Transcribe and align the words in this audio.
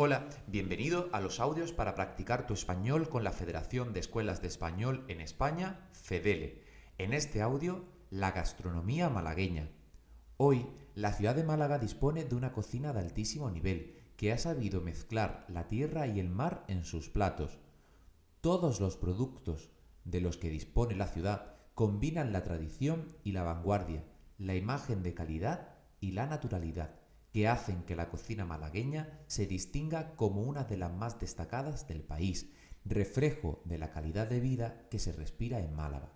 Hola, 0.00 0.28
bienvenido 0.46 1.08
a 1.10 1.20
los 1.20 1.40
audios 1.40 1.72
para 1.72 1.96
practicar 1.96 2.46
tu 2.46 2.54
español 2.54 3.08
con 3.08 3.24
la 3.24 3.32
Federación 3.32 3.92
de 3.92 3.98
Escuelas 3.98 4.40
de 4.40 4.46
Español 4.46 5.04
en 5.08 5.20
España, 5.20 5.88
FEDELE. 5.90 6.62
En 6.98 7.12
este 7.12 7.42
audio, 7.42 7.84
la 8.08 8.30
gastronomía 8.30 9.08
malagueña. 9.08 9.72
Hoy, 10.36 10.68
la 10.94 11.12
ciudad 11.12 11.34
de 11.34 11.42
Málaga 11.42 11.80
dispone 11.80 12.24
de 12.24 12.36
una 12.36 12.52
cocina 12.52 12.92
de 12.92 13.00
altísimo 13.00 13.50
nivel 13.50 13.96
que 14.16 14.30
ha 14.32 14.38
sabido 14.38 14.80
mezclar 14.80 15.44
la 15.48 15.66
tierra 15.66 16.06
y 16.06 16.20
el 16.20 16.28
mar 16.28 16.64
en 16.68 16.84
sus 16.84 17.08
platos. 17.08 17.58
Todos 18.40 18.78
los 18.78 18.96
productos 18.96 19.72
de 20.04 20.20
los 20.20 20.36
que 20.36 20.48
dispone 20.48 20.94
la 20.94 21.08
ciudad 21.08 21.56
combinan 21.74 22.32
la 22.32 22.44
tradición 22.44 23.16
y 23.24 23.32
la 23.32 23.42
vanguardia, 23.42 24.04
la 24.38 24.54
imagen 24.54 25.02
de 25.02 25.14
calidad 25.14 25.70
y 26.00 26.12
la 26.12 26.26
naturalidad 26.26 27.07
que 27.32 27.48
hacen 27.48 27.82
que 27.82 27.96
la 27.96 28.08
cocina 28.08 28.44
malagueña 28.44 29.20
se 29.26 29.46
distinga 29.46 30.14
como 30.16 30.42
una 30.42 30.64
de 30.64 30.76
las 30.76 30.92
más 30.92 31.18
destacadas 31.20 31.86
del 31.86 32.02
país, 32.02 32.50
reflejo 32.84 33.62
de 33.64 33.78
la 33.78 33.90
calidad 33.90 34.26
de 34.26 34.40
vida 34.40 34.86
que 34.90 34.98
se 34.98 35.12
respira 35.12 35.60
en 35.60 35.74
Málaga. 35.74 36.12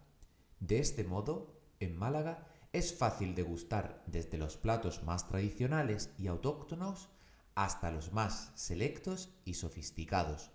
De 0.61 0.79
este 0.79 1.05
modo, 1.05 1.61
en 1.81 1.97
Málaga 1.97 2.47
es 2.73 2.97
fácil 2.97 3.35
degustar 3.35 4.03
desde 4.07 4.39
los 4.39 4.57
platos 4.57 5.03
más 5.03 5.29
tradicionales 5.29 6.11
y 6.19 6.29
autóctonos 6.29 7.11
hasta 7.55 7.91
los 7.91 8.13
más 8.13 8.53
selectos 8.55 9.35
y 9.45 9.55
sofisticados. 9.55 10.51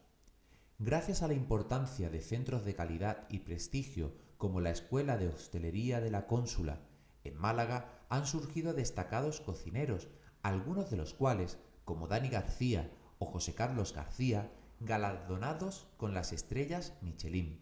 Gracias 0.80 1.22
a 1.22 1.28
la 1.28 1.34
importancia 1.34 2.10
de 2.10 2.22
centros 2.22 2.66
de 2.66 2.76
calidad 2.76 3.28
y 3.30 3.40
prestigio 3.40 4.16
como 4.38 4.62
la 4.62 4.72
Escuela 4.72 5.18
de 5.18 5.28
Hostelería 5.28 6.02
de 6.02 6.12
la 6.12 6.28
Cónsula, 6.28 6.82
en 7.24 7.36
Málaga 7.36 8.06
han 8.10 8.26
surgido 8.26 8.74
destacados 8.74 9.42
cocineros 9.42 10.08
algunos 10.42 10.90
de 10.90 10.98
los 10.98 11.14
cuales, 11.14 11.58
como 11.86 12.08
Dani 12.08 12.30
García 12.30 12.92
o 13.20 13.26
José 13.26 13.54
Carlos 13.56 13.94
García, 13.94 14.52
galardonados 14.80 15.88
con 15.98 16.14
las 16.14 16.34
estrellas 16.34 16.94
Michelin. 17.02 17.60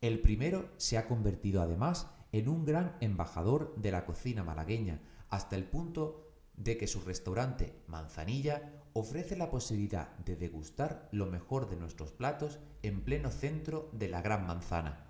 El 0.00 0.20
primero 0.20 0.70
se 0.76 0.96
ha 0.96 1.06
convertido 1.06 1.60
además 1.60 2.08
en 2.32 2.48
un 2.48 2.64
gran 2.64 2.96
embajador 3.00 3.74
de 3.76 3.90
la 3.90 4.04
cocina 4.04 4.44
malagueña, 4.44 5.00
hasta 5.28 5.56
el 5.56 5.64
punto 5.64 6.28
de 6.56 6.76
que 6.76 6.86
su 6.86 7.00
restaurante 7.00 7.74
Manzanilla 7.86 8.82
ofrece 8.92 9.36
la 9.36 9.50
posibilidad 9.50 10.16
de 10.18 10.36
degustar 10.36 11.08
lo 11.12 11.26
mejor 11.26 11.68
de 11.68 11.76
nuestros 11.76 12.12
platos 12.12 12.58
en 12.82 13.02
pleno 13.02 13.30
centro 13.30 13.90
de 13.92 14.08
la 14.08 14.22
Gran 14.22 14.46
Manzana. 14.46 15.06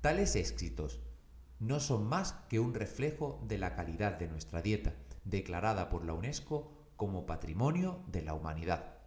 Tales 0.00 0.34
éxitos 0.36 1.00
no 1.62 1.78
son 1.78 2.08
más 2.08 2.32
que 2.48 2.58
un 2.58 2.74
reflejo 2.74 3.40
de 3.46 3.56
la 3.56 3.76
calidad 3.76 4.18
de 4.18 4.26
nuestra 4.26 4.62
dieta, 4.62 4.94
declarada 5.24 5.88
por 5.88 6.04
la 6.04 6.12
UNESCO 6.12 6.72
como 6.96 7.24
Patrimonio 7.24 8.02
de 8.08 8.22
la 8.22 8.34
Humanidad. 8.34 8.98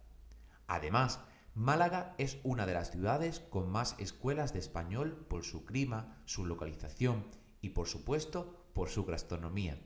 Además, 0.66 1.20
Málaga 1.54 2.14
es 2.16 2.38
una 2.44 2.64
de 2.64 2.72
las 2.72 2.90
ciudades 2.90 3.40
con 3.40 3.68
más 3.70 3.94
escuelas 3.98 4.54
de 4.54 4.60
español 4.60 5.26
por 5.28 5.44
su 5.44 5.66
clima, 5.66 6.22
su 6.24 6.46
localización 6.46 7.26
y, 7.60 7.70
por 7.70 7.88
supuesto, 7.88 8.70
por 8.72 8.88
su 8.88 9.04
gastronomía. 9.04 9.78